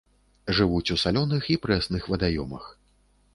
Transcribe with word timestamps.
Жывуць 0.59 0.93
у 0.95 0.97
салёных 1.03 1.51
і 1.57 1.59
прэсных 1.67 2.09
вадаёмах. 2.15 2.65